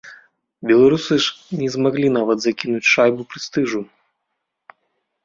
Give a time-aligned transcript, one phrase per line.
[0.69, 3.83] Беларусы ж не змаглі нават закінуць шайбу прэстыжу.